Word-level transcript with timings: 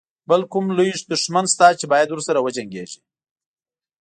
بل 0.29 0.41
کوم 0.51 0.65
لوی 0.77 0.91
دښمن 1.11 1.45
شته 1.53 1.67
چې 1.79 1.85
باید 1.93 2.09
ورسره 2.11 2.39
وجنګيږي. 2.45 2.99